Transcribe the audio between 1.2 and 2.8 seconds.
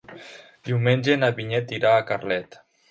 na Vinyet irà a Carlet.